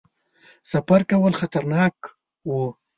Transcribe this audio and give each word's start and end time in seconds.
سفر 0.71 1.01
کول 1.09 1.33
خطرناک 1.39 1.95
وو. 2.47 2.63